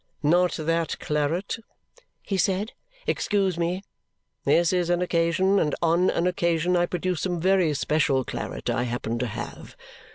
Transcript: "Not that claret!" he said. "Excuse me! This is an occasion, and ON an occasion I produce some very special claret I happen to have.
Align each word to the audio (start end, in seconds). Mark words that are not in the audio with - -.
"Not 0.23 0.53
that 0.53 0.99
claret!" 0.99 1.57
he 2.23 2.35
said. 2.35 2.71
"Excuse 3.05 3.59
me! 3.59 3.83
This 4.45 4.73
is 4.73 4.89
an 4.89 4.99
occasion, 4.99 5.59
and 5.59 5.75
ON 5.79 6.09
an 6.09 6.25
occasion 6.25 6.75
I 6.75 6.87
produce 6.87 7.21
some 7.21 7.39
very 7.39 7.71
special 7.75 8.23
claret 8.25 8.67
I 8.67 8.85
happen 8.85 9.19
to 9.19 9.27
have. 9.27 9.75